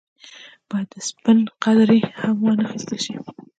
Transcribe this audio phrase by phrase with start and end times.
[0.69, 3.13] باید د سپڼ قدرې هم څه وانه اخیستل شي.